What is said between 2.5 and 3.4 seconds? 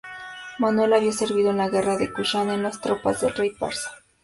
las tropas del